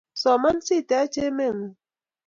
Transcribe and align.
Soman 0.21 0.57
si 0.67 0.77
tech 0.89 1.13
emet 1.25 1.53
ng'uung 1.57 1.73